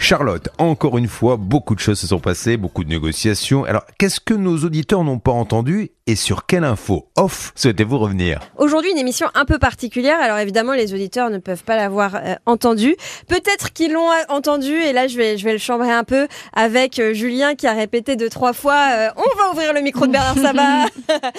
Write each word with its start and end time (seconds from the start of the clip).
Charlotte, 0.00 0.48
encore 0.56 0.96
une 0.96 1.06
fois, 1.06 1.36
beaucoup 1.36 1.74
de 1.74 1.80
choses 1.80 2.00
se 2.00 2.06
sont 2.06 2.18
passées, 2.20 2.56
beaucoup 2.56 2.84
de 2.84 2.88
négociations. 2.88 3.64
Alors, 3.64 3.84
qu'est-ce 3.98 4.18
que 4.18 4.32
nos 4.32 4.56
auditeurs 4.64 5.04
n'ont 5.04 5.18
pas 5.18 5.30
entendu 5.30 5.90
et 6.06 6.16
sur 6.16 6.46
quelle 6.46 6.64
info 6.64 7.06
off 7.14 7.52
souhaitez-vous 7.54 7.98
revenir? 7.98 8.40
Aujourd'hui, 8.56 8.90
une 8.90 8.98
émission 8.98 9.28
un 9.34 9.44
peu 9.44 9.58
particulière. 9.58 10.18
Alors 10.20 10.38
évidemment, 10.38 10.72
les 10.72 10.92
auditeurs 10.92 11.30
ne 11.30 11.38
peuvent 11.38 11.62
pas 11.62 11.76
l'avoir 11.76 12.16
euh, 12.16 12.34
entendue. 12.46 12.96
Peut-être 13.28 13.72
qu'ils 13.72 13.92
l'ont 13.92 14.10
euh, 14.10 14.24
entendu 14.28 14.72
et 14.72 14.92
là, 14.92 15.06
je 15.06 15.16
vais, 15.16 15.38
je 15.38 15.44
vais 15.44 15.52
le 15.52 15.58
chambrer 15.58 15.92
un 15.92 16.02
peu 16.02 16.26
avec 16.52 16.98
euh, 16.98 17.14
Julien 17.14 17.54
qui 17.54 17.68
a 17.68 17.74
répété 17.74 18.16
deux, 18.16 18.28
trois 18.28 18.52
fois 18.52 18.88
euh, 18.92 19.08
On 19.16 19.38
va 19.38 19.52
ouvrir 19.52 19.72
le 19.72 19.82
micro 19.82 20.08
de 20.08 20.12
Bernard 20.12 20.36
Sabat 20.42 20.86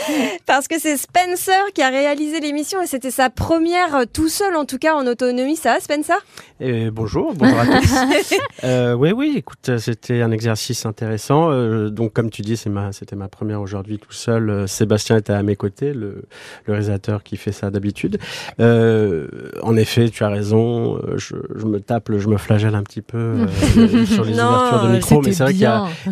Parce 0.45 0.69
que 0.69 0.79
c'est 0.79 0.95
Spencer 0.95 1.73
qui 1.73 1.81
a 1.81 1.89
réalisé 1.89 2.39
l'émission 2.39 2.81
et 2.81 2.87
c'était 2.87 3.11
sa 3.11 3.29
première 3.29 3.95
euh, 3.95 4.05
tout 4.05 4.29
seul, 4.29 4.55
en 4.55 4.63
tout 4.63 4.77
cas 4.77 4.95
en 4.95 5.05
autonomie. 5.05 5.57
Ça 5.57 5.73
va, 5.73 5.79
Spencer? 5.81 6.17
Et 6.61 6.91
bonjour, 6.91 7.33
bonjour 7.33 7.59
à 7.59 7.65
tous. 7.65 8.35
euh, 8.63 8.93
oui, 8.93 9.11
oui, 9.11 9.33
écoute, 9.37 9.77
c'était 9.77 10.21
un 10.21 10.31
exercice 10.31 10.85
intéressant. 10.85 11.51
Euh, 11.51 11.89
donc, 11.89 12.13
comme 12.13 12.29
tu 12.29 12.41
dis, 12.41 12.57
c'est 12.57 12.69
ma, 12.69 12.91
c'était 12.91 13.15
ma 13.15 13.27
première 13.27 13.61
aujourd'hui 13.61 13.97
tout 13.99 14.11
seul. 14.11 14.49
Euh, 14.49 14.67
Sébastien 14.67 15.17
était 15.17 15.33
à 15.33 15.43
mes 15.43 15.55
côtés, 15.55 15.93
le, 15.93 16.23
le 16.65 16.73
réalisateur 16.73 17.23
qui 17.23 17.37
fait 17.37 17.51
ça 17.51 17.71
d'habitude. 17.71 18.17
Euh, 18.59 19.27
en 19.63 19.75
effet, 19.77 20.09
tu 20.09 20.23
as 20.23 20.29
raison. 20.29 20.97
euh, 20.97 21.17
Je, 21.17 21.35
je 21.55 21.65
me 21.65 21.79
tape, 21.79 22.11
je 22.17 22.27
me 22.27 22.37
flagelle 22.37 22.75
un 22.75 22.83
petit 22.83 23.01
peu 23.01 23.17
euh, 23.17 24.05
sur 24.05 24.23
les 24.25 24.33
Non, 24.33 24.47
ouvertures 24.49 24.83
de 24.83 24.93
micro, 24.93 25.21
mais 25.21 25.31
C'était 25.31 25.35
c'est 25.35 25.43
vrai 25.43 25.53
qu'il 25.53 25.61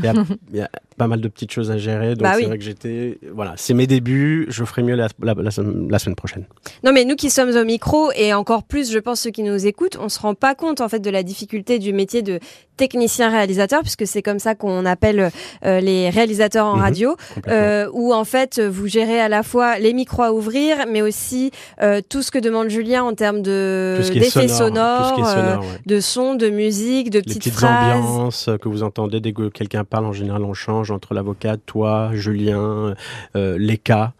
y 0.03 0.55
y, 0.55 0.57
y 0.57 0.61
a 0.61 0.69
pas 0.99 1.07
mal 1.07 1.19
de 1.21 1.27
petites 1.27 1.51
choses 1.51 1.71
à 1.71 1.77
gérer. 1.79 2.09
Donc, 2.09 2.19
Bah 2.23 2.33
c'est 2.35 2.41
oui. 2.41 2.45
vrai 2.45 2.57
que 2.59 2.63
j'étais, 2.63 3.17
voilà, 3.33 3.53
c'est 3.57 3.73
mes 3.73 3.87
débuts. 3.87 4.45
Je 4.49 4.63
ferai 4.65 4.83
mieux 4.83 4.95
la, 4.95 5.07
la, 5.23 5.33
la 5.33 5.49
semaine- 5.49 5.89
la 5.89 5.97
semaine 5.97 6.15
prochaine. 6.15 6.45
Non, 6.83 6.91
mais 6.93 7.05
nous 7.05 7.15
qui 7.15 7.29
sommes 7.31 7.55
au 7.55 7.65
micro 7.65 8.11
et 8.15 8.33
encore 8.33 8.63
plus, 8.63 8.91
je 8.91 8.99
pense, 8.99 9.21
ceux 9.21 9.31
qui 9.31 9.41
nous 9.41 9.65
écoutent, 9.65 9.97
on 9.99 10.09
se 10.09 10.19
rend 10.19 10.35
pas 10.35 10.53
compte 10.53 10.81
en 10.81 10.89
fait 10.89 10.99
de 10.99 11.09
la 11.09 11.23
difficulté 11.23 11.79
du 11.79 11.93
métier 11.93 12.21
de 12.21 12.39
technicien 12.79 13.29
réalisateur, 13.29 13.81
puisque 13.81 14.07
c'est 14.07 14.21
comme 14.21 14.39
ça 14.39 14.55
qu'on 14.55 14.85
appelle 14.85 15.31
euh, 15.65 15.81
les 15.81 16.09
réalisateurs 16.09 16.65
en 16.65 16.75
Mhm, 16.77 16.81
radio, 16.81 17.15
euh, 17.49 17.89
où 17.91 18.13
en 18.13 18.23
fait 18.23 18.59
vous 18.61 18.87
gérez 18.87 19.19
à 19.19 19.27
la 19.27 19.43
fois 19.43 19.77
les 19.79 19.91
micros 19.93 20.23
à 20.23 20.31
ouvrir, 20.31 20.85
mais 20.89 21.01
aussi 21.01 21.51
euh, 21.81 21.99
tout 22.07 22.21
ce 22.21 22.31
que 22.31 22.39
demande 22.39 22.69
Julien 22.69 23.03
en 23.03 23.13
termes 23.13 23.41
de 23.41 23.99
d'effets 24.13 24.47
sonore, 24.47 25.09
sonores, 25.09 25.29
sonore, 25.29 25.59
ouais. 25.59 25.81
de 25.85 25.99
sons, 25.99 26.35
de 26.35 26.49
musique, 26.49 27.09
de 27.09 27.19
les 27.19 27.23
petites, 27.23 27.53
phrases. 27.53 27.95
ambiances 27.97 28.49
que 28.61 28.69
vous 28.69 28.83
entendez 28.83 29.19
dès 29.19 29.33
que 29.33 29.49
quelqu'un 29.49 29.83
parle, 29.83 30.05
en 30.05 30.13
général, 30.13 30.45
on 30.45 30.53
change 30.53 30.89
entre 30.89 31.13
l'avocat, 31.13 31.57
toi, 31.57 32.11
Julien, 32.13 32.95
les 33.35 33.77
cas 33.77 34.13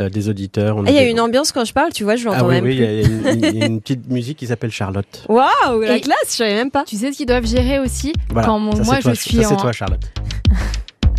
euh, 0.00 0.08
des 0.08 0.28
auditeurs. 0.28 0.78
Ah, 0.78 0.82
Il 0.90 0.94
y 0.94 0.98
a 0.98 1.02
des- 1.04 1.10
une 1.10 1.20
ambiance 1.20 1.52
quand 1.52 1.64
je 1.64 1.72
parle, 1.72 1.92
tu 1.92 2.04
vois, 2.04 2.16
je 2.16 2.24
l'entends 2.24 2.38
Ah 2.40 2.44
oui, 2.48 2.54
même 2.54 2.64
oui, 2.64 2.76
il 2.76 3.00
y, 3.00 3.02
plus. 3.04 3.26
a 3.28 3.30
une- 3.32 3.44
il 3.44 3.58
y 3.58 3.62
a 3.62 3.66
une 3.66 3.80
petite 3.82 4.08
musique 4.10 4.38
qui 4.38 4.46
s'appelle 4.46 4.70
Charlotte. 4.70 5.24
Waouh, 5.28 5.80
la 5.82 5.96
Et- 5.96 6.00
classe, 6.00 6.16
je 6.30 6.36
savais 6.36 6.54
même 6.54 6.70
pas. 6.70 6.84
Tu 6.84 6.96
sais 6.96 7.12
ce 7.12 7.16
qu'ils 7.16 7.26
doivent 7.26 7.46
gérer 7.46 7.78
aussi 7.78 8.12
Voilà, 8.30 8.46
Quand 8.48 8.58
mon- 8.58 8.72
ça, 8.76 8.82
moi 8.84 8.94
c'est 8.96 9.02
toi, 9.02 9.12
je 9.14 9.20
suis 9.20 9.36
ça, 9.36 9.42
c'est 9.44 9.54
en. 9.54 9.56
toi, 9.56 9.72
Charlotte. 9.72 10.02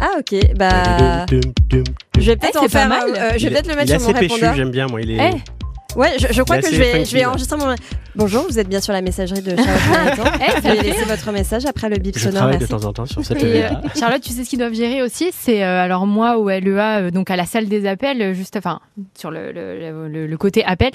Ah 0.02 0.20
ok, 0.20 0.56
bah 0.58 1.26
je 1.30 2.22
vais 2.22 2.36
peut-être 2.36 2.56
Eh, 2.56 2.58
en 2.58 2.62
c'est 2.64 2.68
pas 2.74 2.80
faire. 2.80 2.90
mal. 2.90 3.02
un- 3.10 3.14
euh, 3.14 3.30
je 3.30 3.34
vais 3.34 3.38
Il 3.38 3.46
est- 3.46 3.50
peut-être 3.52 3.68
le 3.68 3.76
mettre 3.76 3.92
il 3.94 4.00
sur 4.00 4.10
mon 4.10 4.16
assez 4.16 4.20
péchu, 4.20 4.34
répondeur. 4.34 4.56
j'aime 4.56 4.72
bien, 4.72 4.88
moi. 4.88 5.02
Il 5.02 5.12
est... 5.12 5.18
Eh, 5.34 5.63
Ouais, 5.96 6.14
je, 6.18 6.28
je 6.32 6.42
crois 6.42 6.58
que 6.60 6.72
je 6.72 6.76
vais, 6.78 7.06
je 7.06 7.14
vais 7.14 7.26
enregistrer 7.26 7.56
mon. 7.58 7.76
Bonjour, 8.16 8.44
vous 8.50 8.58
êtes 8.60 8.68
bien 8.68 8.80
sur 8.82 8.94
la 8.94 9.02
messagerie 9.02 9.42
de 9.42 9.56
Charlotte 9.56 10.16
Jonathan. 10.16 10.32
Eh, 10.40 10.62
Veuillez 10.62 10.78
fait- 10.82 10.84
laisser 10.88 11.06
votre 11.06 11.32
message 11.32 11.66
après 11.66 11.90
le 11.90 11.98
bip 11.98 12.16
Je 12.18 12.24
sonore. 12.24 12.38
travaille 12.38 12.58
de 12.58 12.66
temps 12.66 12.84
en 12.86 12.94
temps 12.94 13.06
sur 13.06 13.24
cette 13.24 13.44
Et, 13.44 13.64
euh. 13.66 13.70
Charlotte, 13.96 14.22
tu 14.22 14.32
sais 14.34 14.44
ce 14.44 14.50
qu'ils 14.50 14.60
doivent 14.60 14.74
gérer 14.74 15.02
aussi 15.04 15.30
C'est 15.32 15.64
euh, 15.64 15.82
alors 15.84 16.08
moi 16.08 16.38
au 16.38 16.50
LEA, 16.50 17.00
euh, 17.02 17.12
donc 17.12 17.30
à 17.30 17.36
la 17.36 17.46
salle 17.46 17.68
des 17.68 17.88
appels, 17.88 18.22
euh, 18.22 18.34
juste 18.34 18.56
enfin 18.58 18.80
sur 19.18 19.30
le, 19.32 19.52
le, 19.52 20.08
le- 20.08 20.28
le 20.28 20.38
côté 20.38 20.64
appel. 20.66 20.92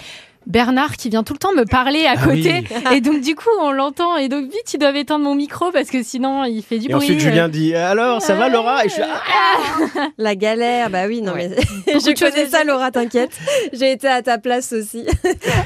Bernard 0.47 0.97
qui 0.97 1.09
vient 1.11 1.23
tout 1.23 1.35
le 1.35 1.39
temps 1.39 1.53
me 1.53 1.65
parler 1.65 2.07
à 2.07 2.15
Ah 2.17 2.25
côté 2.25 2.65
oui. 2.71 2.77
et 2.97 3.01
donc 3.01 3.21
du 3.21 3.35
coup 3.35 3.49
on 3.61 3.71
l'entend 3.71 4.17
et 4.17 4.29
donc 4.29 4.45
vite 4.45 4.73
ils 4.73 4.79
doivent 4.79 4.97
éteindre 4.97 5.25
mon 5.25 5.35
micro 5.35 5.71
parce 5.73 5.89
que 5.91 6.03
sinon 6.03 6.45
il 6.45 6.63
fait 6.63 6.79
du 6.79 6.87
Et 6.87 6.93
bruit. 6.93 7.05
ensuite, 7.05 7.19
euh. 7.21 7.29
Julien 7.31 7.49
dit 7.49 7.75
Alors, 7.75 8.23
ça 8.23 8.35
va, 8.35 8.49
Laura? 8.49 8.85
Et 8.85 8.89
je 8.89 8.95
suis 8.95 9.03
ah 9.03 10.09
La 10.19 10.35
galère, 10.35 10.89
bah 10.91 11.07
oui, 11.07 11.21
non 11.23 11.33
Ouais. 11.35 11.51
mais 11.87 11.95
je 12.01 12.19
connais 12.19 12.47
ça. 12.47 12.65
Laura, 12.65 12.91
t'inquiète. 12.91 13.31
J'ai 13.73 13.93
été 13.93 14.09
à 14.09 14.23
ta 14.23 14.39
place 14.39 14.73
aussi 14.73 15.05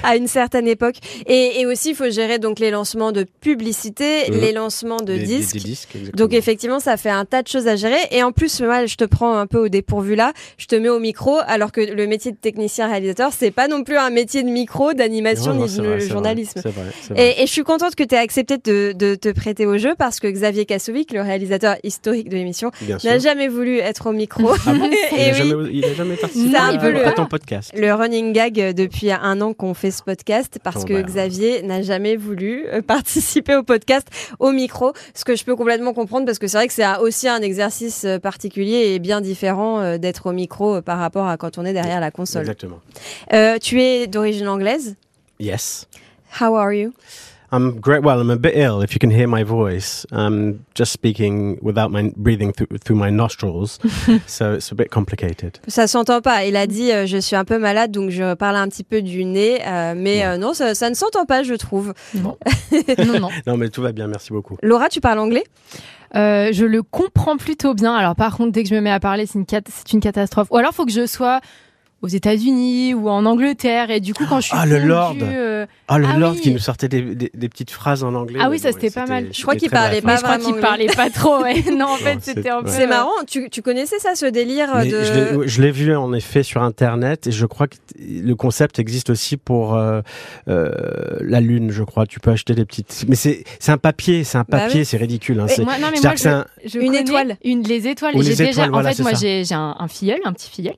à 0.03 0.17
une 0.17 0.27
certaine 0.27 0.67
époque. 0.67 0.97
Et, 1.27 1.61
et 1.61 1.67
aussi, 1.67 1.91
il 1.91 1.95
faut 1.95 2.11
gérer 2.11 2.39
donc 2.39 2.59
les 2.59 2.71
lancements 2.71 3.13
de 3.13 3.25
publicité, 3.41 4.25
Mhm. 4.31 4.41
les 4.41 4.53
lancements 4.53 4.97
de 4.99 5.05
Des- 5.15 5.19
des- 5.21 5.25
disques. 5.39 5.53
des 5.55 5.61
disques. 5.61 5.97
Donc 6.15 6.33
effectivement, 6.35 6.81
ça 6.81 6.97
fait 6.97 7.11
un 7.11 7.25
tas 7.25 7.43
de 7.43 7.49
choses 7.49 7.69
à 7.69 7.77
gérer. 7.77 7.99
Et 8.11 8.23
en 8.23 8.33
plus, 8.33 8.61
moi, 8.61 8.87
je 8.87 8.97
te 8.97 9.05
prends 9.05 9.37
un 9.37 9.47
peu 9.47 9.59
au 9.59 9.69
dépourvu 9.69 10.15
là. 10.15 10.33
Je 10.59 10.67
te 10.67 10.75
mets 10.75 10.89
au 10.89 10.99
micro, 10.99 11.39
alors 11.47 11.71
que 11.73 11.81
le 11.81 12.07
métier 12.07 12.33
de 12.33 12.37
technicien 12.37 12.89
réalisateur, 12.89 13.31
c'est 13.37 13.51
pas 13.51 13.69
non 13.69 13.85
plus 13.85 13.97
un 13.97 14.11
métier 14.11 14.43
de 14.43 14.49
micro, 14.63 14.93
d'animation 14.95 15.55
ni 15.55 15.67
de 15.77 15.83
vrai, 15.83 16.01
journalisme. 16.01 16.61
Vrai, 16.61 16.71
vrai. 17.11 17.17
Et, 17.17 17.43
et 17.43 17.47
je 17.47 17.53
suis 17.53 17.63
contente 17.65 17.95
que 17.95 18.05
tu 18.05 18.15
aies 18.15 18.19
accepté 18.19 18.59
de, 18.59 18.93
de 18.93 19.15
te 19.15 19.31
prêter 19.33 19.67
au 19.67 19.77
jeu 19.79 19.95
parce 19.99 20.21
que 20.21 20.29
Xavier 20.29 20.65
Kassovic, 20.67 21.13
le 21.13 21.21
réalisateur 21.23 21.77
historique 21.83 22.29
de 22.29 22.37
l'émission, 22.37 22.71
n'a 23.05 23.19
jamais 23.19 23.49
voulu 23.49 23.79
être 23.79 24.07
au 24.09 24.13
micro. 24.13 24.51
Ah 24.67 24.73
bon 24.73 24.89
il 25.13 25.19
n'a 25.19 25.57
oui. 25.57 25.81
jamais, 25.83 25.95
jamais 25.95 26.17
participé 26.17 26.57
un 26.57 26.75
à, 26.75 26.79
peu 26.79 26.91
le- 26.93 27.07
à 27.07 27.13
ton 27.13 27.27
podcast. 27.27 27.73
Le 27.77 27.93
running 27.93 28.33
gag 28.33 28.75
depuis 28.75 29.11
un 29.11 29.41
an 29.41 29.53
qu'on 29.53 29.75
fait 29.75 29.91
ce 29.91 30.03
podcast 30.03 30.59
parce 30.63 30.85
que 30.85 30.93
bah. 30.95 31.03
Xavier 31.03 31.63
n'a 31.63 31.83
jamais 31.83 32.17
voulu 32.17 32.65
euh, 32.73 32.83
participer 32.87 33.57
au 33.57 33.63
podcast 33.63 34.07
au 34.39 34.53
micro, 34.53 34.93
ce 35.15 35.25
que 35.25 35.35
je 35.37 35.45
peux 35.45 35.57
complètement 35.57 35.93
comprendre 35.93 36.27
parce 36.27 36.39
que 36.39 36.47
c'est 36.47 36.57
vrai 36.57 36.69
que 36.69 36.73
c'est 36.75 36.87
aussi 37.01 37.29
un 37.29 37.41
exercice 37.43 38.05
euh, 38.05 38.19
particulier 38.19 38.93
et 38.95 38.99
bien 38.99 39.21
différent 39.21 39.81
euh, 39.81 39.99
d'être 39.99 40.27
au 40.27 40.33
micro 40.33 40.81
par 40.83 40.99
rapport 40.99 41.27
à 41.27 41.37
quand 41.37 41.59
on 41.59 41.65
est 41.65 41.73
derrière 41.73 42.01
la 42.01 42.11
console. 42.11 42.43
Exactement. 42.43 42.79
Euh, 43.33 43.59
tu 43.59 43.81
es 43.83 44.07
d'origine 44.07 44.49
anglaise? 44.53 44.97
Yes. 45.39 45.87
How 46.41 46.55
are 46.55 46.73
you? 46.73 46.93
I'm 47.55 47.79
great. 47.81 48.03
Well, 48.03 48.19
I'm 48.19 48.31
a 48.31 48.37
bit 48.39 48.55
ill. 48.57 48.81
If 48.81 48.95
you 48.95 48.99
can 48.99 49.11
hear 49.11 49.29
my 49.29 49.45
voice, 49.45 50.07
I'm 50.11 50.65
just 50.75 50.91
speaking 50.91 51.59
without 51.61 51.91
my 51.91 52.11
breathing 52.17 52.51
through, 52.55 52.79
through 52.83 52.97
my 52.99 53.11
nostrils, 53.11 53.79
so 54.27 54.55
it's 54.55 54.73
a 54.73 54.75
bit 54.75 54.89
complicated. 54.91 55.59
Ça 55.69 55.87
s'entend 55.87 56.23
pas. 56.23 56.47
Il 56.47 56.57
a 56.57 56.67
dit 56.67 56.91
euh, 56.91 57.05
je 57.05 57.19
suis 57.19 57.37
un 57.37 57.45
peu 57.45 57.59
malade 57.59 57.91
donc 57.91 58.09
je 58.09 58.33
parle 58.33 58.57
un 58.57 58.69
petit 58.69 58.85
peu 58.85 59.03
du 59.03 59.27
nez, 59.27 59.61
euh, 59.67 59.93
mais 59.95 60.25
euh, 60.25 60.39
non 60.39 60.55
ça, 60.55 60.75
ça 60.75 60.89
ne 60.89 60.95
s'entend 60.95 61.27
pas 61.27 61.43
je 61.43 61.53
trouve. 61.53 61.93
Non. 62.15 62.39
non, 63.07 63.21
non. 63.21 63.29
Non, 63.47 63.57
mais 63.59 63.69
tout 63.69 63.83
va 63.83 63.93
bien. 63.93 64.07
Merci 64.07 64.33
beaucoup. 64.33 64.57
Laura, 64.63 64.89
tu 64.89 65.03
parles 65.03 65.19
anglais? 65.19 65.45
Euh, 66.15 66.53
je 66.53 66.65
le 66.65 66.83
comprends 66.83 67.37
plutôt 67.37 67.75
bien. 67.75 67.95
Alors 67.95 68.17
par 68.17 68.35
contre, 68.35 68.53
dès 68.53 68.63
que 68.63 68.69
je 68.71 68.75
me 68.75 68.81
mets 68.81 68.91
à 68.91 69.01
parler, 69.01 69.27
c'est 69.27 69.39
une, 69.39 69.45
cat- 69.47 69.61
c'est 69.69 69.93
une 69.93 70.01
catastrophe. 70.01 70.49
Ou 70.51 70.57
alors, 70.57 70.73
faut 70.73 70.87
que 70.87 70.93
je 70.93 71.05
sois 71.07 71.41
aux 72.03 72.09
États-Unis 72.09 72.95
ou 72.95 73.09
en 73.09 73.25
Angleterre. 73.27 73.91
Et 73.91 74.01
du 74.01 74.13
coup, 74.15 74.25
quand 74.29 74.41
je 74.41 74.47
suis 74.49 74.57
Ah, 74.59 74.67
le 74.67 74.77
fondue, 74.77 74.89
Lord. 74.89 75.17
euh, 75.23 75.67
Ah, 75.89 75.99
le 75.99 76.07
Ah 76.13 76.19
Lord 76.19 76.33
oui. 76.35 76.41
qui 76.41 76.51
nous 76.51 76.59
sortait 76.59 76.89
des, 76.89 77.03
des- 77.15 77.31
des 77.33 77.49
petites 77.49 77.71
phrases 77.71 78.03
en 78.05 78.15
anglais. 78.15 78.39
Ah 78.43 78.51
oui, 78.51 78.59
ça, 78.59 78.71
bon, 78.71 78.75
c'était 78.81 78.91
pas 78.93 79.07
mal. 79.07 79.29
Je 79.33 79.43
crois 79.43 79.55
qu'il 79.57 79.71
parlait 79.71 80.01
pas 80.03 80.17
je 80.17 80.23
crois 80.23 80.39
qu'il 80.39 80.55
parlait 80.57 80.87
pas 80.87 81.11
trop. 81.11 81.43
Ouais. 81.43 81.63
Non, 81.73 81.87
en 81.87 81.97
fait, 81.97 82.19
c'était 82.21 82.43
c'est- 82.43 82.51
un 82.51 82.63
peu. 82.63 82.69
C'est 82.71 82.87
marrant. 82.87 83.11
Tu, 83.27 83.49
tu 83.51 83.63
connaissais 83.63 83.99
ça, 83.99 84.15
ce 84.15 84.27
délire 84.27 84.69
Mais 84.77 84.87
de. 84.87 85.45
je 85.47 85.63
l'ai- 85.63 85.71
vu 85.71 85.95
en 85.97 86.13
effet 86.13 86.43
sur 86.43 86.63
internet 86.63 87.27
et 87.29 87.33
je 87.33 87.47
crois 87.47 87.67
que 87.67 87.77
le 87.99 88.35
concept 88.35 88.79
existe 88.79 89.09
aussi 89.11 89.37
pour 89.39 89.75
euh, 89.75 90.01
euh, 90.49 90.71
la 91.21 91.41
lune. 91.41 91.71
Je 91.71 91.83
crois. 91.83 92.07
Tu 92.07 92.21
peux 92.21 92.31
acheter 92.31 92.55
des 92.55 92.65
petites. 92.65 93.05
Mais 93.09 93.15
c'est 93.15 93.45
c'est 93.59 93.73
un 93.73 93.79
papier, 93.79 94.25
c'est 94.25 94.39
un 94.39 94.45
Bah 94.49 94.59
papier, 94.61 94.81
oui. 94.81 94.85
c'est 94.87 94.97
ridicule. 94.97 95.41
Hein, 95.41 95.47
c'est- 95.49 95.63
moi, 95.63 95.75
non, 95.79 95.89
mais 95.91 95.97
c'est-à-dire 95.97 96.03
moi, 96.11 96.15
que 96.15 96.21
c'est 96.21 96.29
un- 96.29 96.47
je 96.65 96.79
Une 96.79 96.95
étoile. 96.95 97.37
Une, 97.45 97.63
les 97.63 97.89
étoiles. 97.89 98.15
J'ai 98.23 98.35
déjà, 98.37 98.69
en 98.71 98.83
fait, 98.83 99.01
moi, 99.03 99.13
j'ai 99.15 99.45
j'ai 99.45 99.55
un, 99.55 99.75
filleul, 99.89 100.21
un 100.25 100.33
petit 100.33 100.51
filleul. 100.51 100.75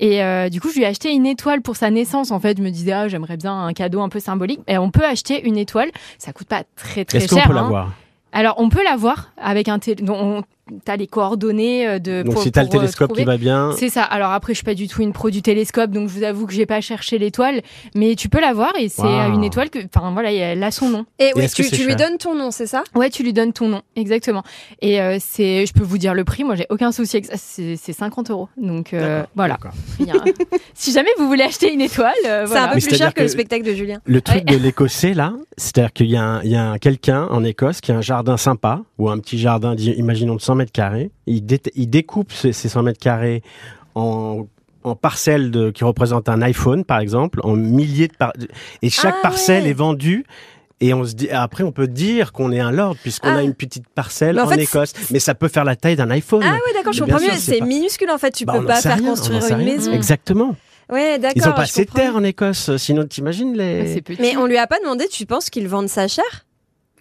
Et 0.00 0.22
euh, 0.22 0.48
du 0.48 0.60
coup, 0.60 0.67
je 0.68 0.74
lui 0.76 0.82
ai 0.82 0.86
acheté 0.86 1.12
une 1.12 1.26
étoile 1.26 1.62
pour 1.62 1.76
sa 1.76 1.90
naissance. 1.90 2.30
En 2.30 2.40
fait, 2.40 2.58
je 2.58 2.62
me 2.62 2.70
disais, 2.70 2.92
ah, 2.92 3.08
j'aimerais 3.08 3.36
bien 3.36 3.52
un 3.52 3.72
cadeau 3.72 4.00
un 4.00 4.08
peu 4.08 4.20
symbolique. 4.20 4.60
Et 4.66 4.78
on 4.78 4.90
peut 4.90 5.04
acheter 5.04 5.46
une 5.46 5.56
étoile. 5.56 5.90
Ça 6.18 6.32
coûte 6.32 6.48
pas 6.48 6.64
très, 6.76 7.04
très 7.04 7.18
Est-ce 7.18 7.34
cher. 7.34 7.44
qu'on 7.44 7.50
peut 7.50 7.56
hein. 7.58 7.62
l'avoir 7.62 7.92
Alors, 8.32 8.54
on 8.58 8.68
peut 8.68 8.84
l'avoir 8.84 9.32
avec 9.36 9.68
un 9.68 9.78
télé. 9.78 10.04
on... 10.08 10.42
T'as 10.84 10.96
les 10.96 11.06
coordonnées 11.06 11.86
euh, 11.88 11.98
de. 11.98 12.22
Donc 12.22 12.34
pour- 12.34 12.42
si 12.42 12.52
t'as 12.52 12.62
le 12.62 12.68
euh, 12.68 12.70
télescope 12.70 13.08
trouver. 13.08 13.22
qui 13.22 13.26
va 13.26 13.36
bien. 13.36 13.72
C'est 13.76 13.88
ça. 13.88 14.02
Alors 14.02 14.32
après, 14.32 14.52
je 14.54 14.58
suis 14.58 14.64
pas 14.64 14.74
du 14.74 14.88
tout 14.88 15.02
une 15.02 15.12
pro 15.12 15.30
du 15.30 15.42
télescope, 15.42 15.90
donc 15.90 16.08
je 16.08 16.14
vous 16.14 16.22
avoue 16.24 16.46
que 16.46 16.52
j'ai 16.52 16.66
pas 16.66 16.80
cherché 16.80 17.18
l'étoile, 17.18 17.62
mais 17.94 18.14
tu 18.14 18.28
peux 18.28 18.40
l'avoir 18.40 18.72
et 18.78 18.88
c'est 18.88 19.02
Waouh. 19.02 19.34
une 19.34 19.44
étoile 19.44 19.70
que, 19.70 19.78
enfin 19.94 20.10
voilà, 20.12 20.32
elle 20.32 20.62
a 20.62 20.70
son 20.70 20.88
nom. 20.90 21.04
Et 21.18 21.32
oui, 21.36 21.46
que 21.46 21.62
tu, 21.76 21.84
lui 21.86 21.96
donnes 21.96 22.18
ton 22.18 22.34
nom, 22.34 22.50
c'est 22.50 22.66
ça? 22.66 22.84
Ouais, 22.94 23.10
tu 23.10 23.22
lui 23.22 23.32
donnes 23.32 23.52
ton 23.52 23.68
nom, 23.68 23.82
exactement. 23.96 24.42
Et 24.82 25.00
euh, 25.00 25.16
c'est, 25.20 25.66
je 25.66 25.72
peux 25.72 25.82
vous 25.84 25.98
dire 25.98 26.14
le 26.14 26.24
prix. 26.24 26.44
Moi, 26.44 26.54
j'ai 26.54 26.66
aucun 26.70 26.92
souci 26.92 27.16
avec 27.16 27.26
ça. 27.26 27.34
C'est, 27.36 27.76
c'est 27.76 27.92
50 27.92 28.30
euros. 28.30 28.48
Donc 28.56 28.92
euh, 28.94 29.22
voilà. 29.34 29.58
si 30.74 30.92
jamais 30.92 31.10
vous 31.18 31.26
voulez 31.26 31.42
acheter 31.44 31.72
une 31.72 31.80
étoile, 31.80 32.12
euh, 32.26 32.42
C'est 32.44 32.48
voilà. 32.48 32.64
un 32.64 32.68
peu 32.68 32.74
Mais 32.76 32.80
plus 32.82 32.96
cher 32.96 33.14
que, 33.14 33.22
le 33.22 33.28
spectacle 33.28 33.64
de 33.64 33.74
Julien. 33.74 34.00
Le 34.04 34.20
truc 34.20 34.38
Ouais. 34.48 34.56
de 34.56 34.62
l'écossais, 34.62 35.14
là, 35.14 35.32
c'est-à-dire 35.56 35.92
qu'il 35.92 36.06
y 36.10 36.16
a, 36.16 36.22
un- 36.22 36.42
il 36.42 36.50
y 36.50 36.56
a 36.56 36.70
un- 36.72 36.78
quelqu'un 36.78 37.26
en 37.30 37.42
Écosse 37.44 37.80
qui 37.80 37.90
a 37.92 37.96
un 37.96 38.00
jardin 38.00 38.36
sympa, 38.36 38.82
ou 38.98 39.08
un 39.10 39.18
petit 39.18 39.38
jardin, 39.38 39.74
imaginons 39.76 40.36
de 40.36 40.40
100 40.40 40.54
mètres 40.58 40.72
carrés. 40.72 41.10
Il, 41.26 41.44
dé- 41.46 41.60
il 41.74 41.88
découpe 41.88 42.30
ces, 42.32 42.52
ces 42.52 42.68
100 42.68 42.82
mètres 42.82 43.00
carrés 43.00 43.42
en, 43.94 44.46
en 44.84 44.94
parcelles 44.94 45.50
de, 45.50 45.70
qui 45.70 45.84
représentent 45.84 46.28
un 46.28 46.42
iPhone, 46.42 46.84
par 46.84 46.98
exemple, 47.00 47.40
en 47.42 47.54
milliers 47.56 48.08
de 48.08 48.14
par- 48.14 48.32
Et 48.82 48.90
chaque 48.90 49.14
Ah, 49.18 49.22
parcelle 49.22 49.64
ouais. 49.64 49.70
est 49.70 49.74
vendue. 49.74 50.24
Et 50.80 50.94
on 50.94 51.04
se 51.04 51.14
dit, 51.14 51.28
après, 51.30 51.64
on 51.64 51.72
peut 51.72 51.88
dire 51.88 52.30
qu'on 52.32 52.52
est 52.52 52.60
un 52.60 52.70
lord 52.70 52.94
puisqu'on 53.02 53.30
Ah. 53.30 53.38
a 53.38 53.42
une 53.42 53.54
petite 53.54 53.88
parcelle 53.88 54.38
en 54.38 54.44
en, 54.44 54.48
fait, 54.48 54.60
Écosse. 54.62 54.92
Mais 55.10 55.18
ça 55.18 55.34
peut 55.34 55.48
faire 55.48 55.64
la 55.64 55.74
taille 55.74 55.96
d'un 55.96 56.08
iPhone. 56.10 56.42
Ah 56.44 56.52
oui, 56.54 56.72
d'accord, 56.72 56.92
je 56.92 57.02
comprends 57.02 57.18
mieux. 57.18 57.30
c'est 57.36 57.58
pas- 57.58 57.64
minuscule 57.64 58.10
en 58.12 58.18
fait. 58.18 58.30
Tu 58.30 58.44
Bah, 58.44 58.52
peux 58.60 58.64
pas 58.64 58.80
faire 58.80 58.96
rien, 58.96 59.06
on 59.06 59.10
construire 59.10 59.44
une 59.48 59.54
rien. 59.56 59.64
maison. 59.74 59.92
Exactement. 59.92 60.54
Ouais, 60.88 61.18
d'accord. 61.18 61.32
Ils 61.36 61.48
ont 61.48 61.52
pas 61.52 61.62
assez 61.62 61.84
de 61.84 61.90
terre 61.90 62.14
en 62.14 62.22
Écosse. 62.22 62.76
Sinon, 62.76 63.04
t'imagines 63.06 63.54
Ah, 63.58 63.62
les. 63.62 64.00
Petit. 64.02 64.22
Mais 64.22 64.36
on 64.36 64.46
lui 64.46 64.56
a 64.56 64.68
pas 64.68 64.78
demandé, 64.80 65.06
tu 65.10 65.26
penses 65.26 65.50
qu'ils 65.50 65.66
vendent 65.66 65.88
ça 65.88 66.06
cher? 66.06 66.24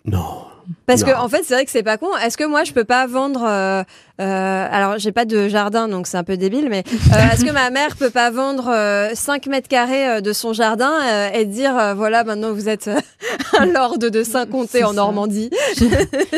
Non. 0.06 0.46
Parce 0.86 1.04
que 1.04 1.12
Non. 1.12 1.18
en 1.19 1.30
fait, 1.30 1.44
c'est 1.44 1.54
vrai 1.54 1.66
que 1.66 1.72
c'est 1.72 1.84
pas 1.84 1.98
con. 1.98 2.08
Est-ce 2.24 2.38
que 2.38 2.44
moi, 2.46 2.64
je 2.64 2.72
peux 2.74 2.84
pas 2.84 3.08
vendre 3.08 3.46
euh, 3.48 3.84
euh, 4.22 4.68
Alors, 4.72 4.98
j'ai 4.98 5.12
pas 5.12 5.25
de 5.25 5.48
jardin, 5.48 5.88
donc 5.88 6.08
c'est 6.08 6.18
un 6.18 6.24
peu 6.24 6.38
débile. 6.38 6.68
Mais 6.69 6.84
euh, 6.88 7.16
est-ce 7.34 7.46
que 7.46 7.52
ma 7.52 7.69
mère 7.69 7.96
peut 7.96 8.10
pas 8.10 8.31
vendre 8.31 8.69
euh, 8.74 9.10
5 9.14 9.48
mètres 9.48 9.68
carrés 9.68 10.10
euh, 10.10 10.22
de 10.22 10.34
son 10.34 10.54
jardin 10.54 10.92
euh, 11.06 11.30
et 11.34 11.46
dire 11.46 11.78
euh, 11.78 11.94
voilà, 11.94 12.24
maintenant 12.24 12.52
vous 12.54 12.69
êtes 12.69 12.88
euh, 12.88 13.00
un 13.60 13.66
lord 13.66 13.98
de 13.98 14.24
Saint-Comté 14.24 14.84
en 14.84 14.90
ça. 14.90 14.94
Normandie? 14.96 15.50
Je 15.78 15.86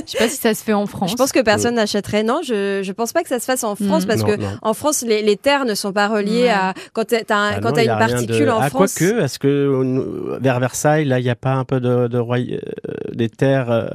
sais 0.05 0.17
pas 0.17 0.29
si 0.29 0.37
ça 0.37 0.53
se 0.53 0.63
fait 0.63 0.73
en 0.73 0.85
France. 0.85 1.11
Je 1.11 1.15
pense 1.15 1.31
que 1.31 1.39
personne 1.41 1.75
n'achèterait. 1.75 2.23
Non, 2.23 2.41
je 2.43 2.81
je 2.83 2.91
pense 2.91 3.13
pas 3.13 3.21
que 3.23 3.29
ça 3.29 3.39
se 3.39 3.45
fasse 3.45 3.63
en 3.63 3.75
France 3.75 4.03
Mm. 4.05 4.07
parce 4.07 4.21
Non, 4.21 4.27
que 4.27 4.35
non. 4.41 4.47
en 4.61 4.73
France, 4.73 5.03
les, 5.07 5.21
les 5.21 5.35
terres 5.37 5.65
ne 5.65 5.73
sont 5.75 5.91
pas 5.93 6.07
reliées 6.07 6.43
Ouais. 6.43 6.49
à 6.49 6.73
quand 6.93 7.05
t'as 7.05 7.17
un- 7.35 7.51
Ah 7.55 7.59
quand 7.61 7.69
non, 7.69 7.75
t'as 7.75 7.83
y 7.83 7.89
a 7.89 7.93
une 7.93 7.99
particule 7.99 8.45
de... 8.45 8.51
en 8.51 8.59
ah, 8.61 8.69
France. 8.69 8.95
Quoique, 8.95 9.21
est-ce 9.21 9.39
que 9.39 9.47
euh, 9.47 10.37
vers 10.41 10.59
Versailles, 10.59 11.05
là, 11.05 11.19
il 11.19 11.23
n'y 11.23 11.29
a 11.29 11.35
pas 11.35 11.53
un 11.53 11.65
peu 11.65 11.79
de, 11.79 12.07
de 12.07 12.17
roy- 12.17 12.59
des 13.13 13.29
terres 13.29 13.69
euh, 13.71 13.87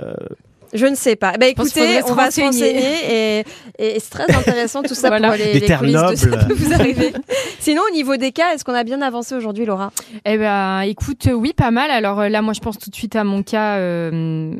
Je 0.73 0.87
ne 0.87 0.95
sais 0.95 1.17
pas. 1.17 1.33
Ben 1.33 1.53
qu'il 1.55 1.65
écoutez, 1.67 2.03
on 2.09 2.15
va 2.15 2.31
se 2.31 2.41
renseigner. 2.41 3.39
et, 3.39 3.45
et 3.79 4.01
c'est 4.01 4.11
très 4.11 4.35
intéressant 4.37 4.83
tout 4.83 4.95
ça 4.95 5.09
Voilà. 5.09 5.29
pour 5.29 5.37
les, 5.39 5.55
les 5.55 5.61
terres 5.61 5.79
coulisses 5.81 5.95
de 6.11 6.17
ce 6.17 6.27
nobles. 6.29 6.39
qui 6.43 6.47
peut 6.49 6.55
vous 6.55 6.73
arriver. 6.73 7.13
Sinon, 7.61 7.83
au 7.91 7.95
niveau 7.95 8.17
des 8.17 8.33
cas, 8.33 8.53
est-ce 8.55 8.65
qu'on 8.65 8.75
a 8.75 8.85
bien 8.85 9.01
avancé 9.03 9.35
aujourd'hui, 9.35 9.65
Laura? 9.67 9.91
Eh 10.25 10.37
ben, 10.39 10.81
écoute, 10.83 11.29
oui, 11.33 11.53
pas 11.57 11.71
mal. 11.71 11.91
Alors 11.91 12.21
euh, 12.21 12.29
là, 12.29 12.43
moi, 12.43 12.53
je 12.55 12.61
pense 12.61 12.79
tout 12.79 12.91
de 12.91 12.95
suite 12.97 13.17
à 13.17 13.25
mon 13.25 13.43
cas. 13.43 13.77
euh, 13.77 14.53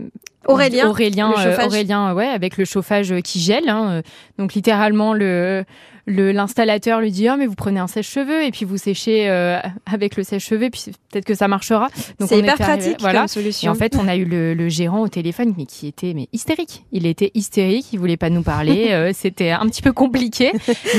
Aurélien, 0.47 0.89
Aurélien, 0.91 1.33
euh. 1.39 1.57
Aurélien, 1.67 2.13
ouais, 2.15 2.27
avec 2.27 2.59
le 2.59 2.65
chauffage 2.67 3.15
qui 3.23 3.41
gèle. 3.41 3.69
hein, 3.69 4.03
donc 4.39 4.53
littéralement, 4.55 5.15
le 5.15 5.61
le- 5.61 5.65
l'installateur 6.07 7.01
lui 7.01 7.11
dit 7.11 7.29
ah 7.29 7.37
mais 7.37 7.47
vous 7.47 7.55
prenez 7.55 7.81
un 7.81 7.87
sèche-cheveux 7.87 8.45
et 8.45 8.51
puis 8.51 8.65
vous 8.65 8.77
séchez 8.77 9.29
euh, 9.29 9.59
avec 9.91 10.17
le 10.17 10.23
sèche-cheveux 10.23 10.71
puis 10.71 10.85
peut-être 11.11 11.25
que 11.25 11.35
ça 11.35 11.49
marchera. 11.49 11.89
Donc 12.19 12.29
C'est 12.29 12.39
hyper 12.39 12.55
était 12.55 12.63
arrivé- 12.65 12.79
pratique 12.83 13.01
voilà. 13.01 13.21
comme 13.21 13.25
Et 13.27 13.29
solution. 13.29 13.73
en 13.73 13.75
fait, 13.75 13.97
on 13.97 14.07
a 14.09 14.17
eu 14.17 14.25
le, 14.25 14.55
le 14.55 14.69
gérant 14.69 15.01
au 15.01 15.09
téléphone 15.09 15.55
mais 15.57 15.65
qui 15.67 15.87
était 15.87 16.13
mais 16.15 16.29
hystérique. 16.33 16.85
Il 16.93 17.07
était 17.07 17.31
hystérique, 17.35 17.87
il 17.93 17.99
voulait 17.99 18.17
pas 18.17 18.31
nous 18.31 18.43
parler. 18.43 18.89
euh, 18.91 19.13
C'était 19.15 19.51
un 19.51 19.67
petit 19.67 19.83
peu 19.83 19.93
compliqué. 19.93 20.53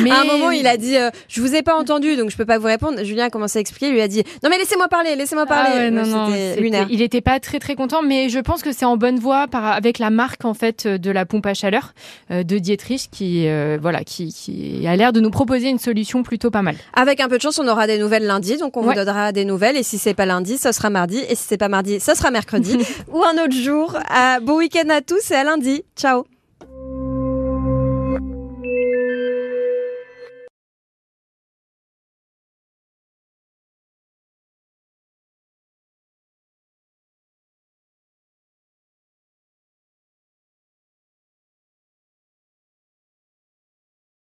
Mais 0.03 0.11
À 0.15 0.21
un 0.21 0.25
moment, 0.25 0.51
il 0.51 0.65
a 0.67 0.77
dit 0.77 0.95
euh, 0.97 1.09
Je 1.27 1.41
vous 1.41 1.53
ai 1.55 1.61
pas 1.61 1.75
entendu, 1.75 2.15
donc 2.15 2.29
je 2.31 2.37
peux 2.37 2.45
pas 2.45 2.57
vous 2.57 2.67
répondre. 2.67 3.03
Julien 3.03 3.25
a 3.25 3.29
commencé 3.29 3.57
à 3.57 3.61
expliquer, 3.61 3.87
il 3.87 3.93
lui 3.93 4.01
a 4.01 4.07
dit 4.07 4.23
Non, 4.43 4.49
mais 4.49 4.57
laissez-moi 4.57 4.87
parler, 4.87 5.15
laissez-moi 5.15 5.45
parler. 5.45 5.69
Ah 5.73 5.77
ouais, 5.77 5.91
non, 5.91 6.05
non, 6.05 6.29
lunaire. 6.59 6.87
Il 6.89 7.01
était 7.01 7.21
pas 7.21 7.39
très 7.39 7.59
très 7.59 7.75
content, 7.75 8.01
mais 8.01 8.29
je 8.29 8.39
pense 8.39 8.63
que 8.63 8.71
c'est 8.71 8.85
en 8.85 8.97
bonne 8.97 9.19
voie 9.19 9.47
par, 9.47 9.65
avec 9.65 9.99
la 9.99 10.09
marque 10.09 10.45
en 10.45 10.53
fait 10.53 10.87
de 10.87 11.11
la 11.11 11.25
pompe 11.25 11.45
à 11.45 11.53
chaleur 11.53 11.93
euh, 12.31 12.43
de 12.43 12.57
Dietrich 12.57 13.09
qui 13.11 13.45
voilà 13.81 14.03
qui, 14.03 14.33
qui 14.33 14.87
a 14.87 14.94
l'air 14.95 15.13
de 15.13 15.19
nous 15.19 15.29
proposer 15.29 15.69
une 15.69 15.79
solution 15.79 16.23
plutôt 16.23 16.51
pas 16.51 16.61
mal. 16.61 16.75
Avec 16.93 17.19
un 17.19 17.27
peu 17.27 17.37
de 17.37 17.41
chance, 17.41 17.59
on 17.59 17.67
aura 17.67 17.87
des 17.87 17.97
nouvelles 17.97 18.25
lundi, 18.25 18.57
donc 18.57 18.77
on 18.77 18.81
vous 18.81 18.93
donnera 18.93 19.31
des 19.31 19.45
nouvelles. 19.45 19.77
Et 19.77 19.83
si 19.83 19.97
c'est 19.97 20.13
pas 20.13 20.25
lundi, 20.25 20.57
ce 20.57 20.71
sera 20.71 20.89
mardi. 20.89 21.19
Et 21.29 21.35
si 21.35 21.45
c'est 21.47 21.57
pas 21.57 21.69
mardi, 21.69 21.99
ce 21.99 22.15
sera 22.15 22.31
mercredi 22.31 22.77
ou 23.13 23.23
un 23.23 23.43
autre 23.43 23.55
jour. 23.55 23.95
Euh, 23.95 24.39
bon 24.41 24.57
week-end 24.57 24.89
à 24.89 25.01
tous 25.01 25.31
et 25.31 25.35
à 25.35 25.43
lundi. 25.43 25.83
Ciao. 25.95 26.25